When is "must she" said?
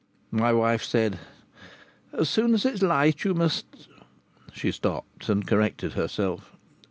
3.35-4.71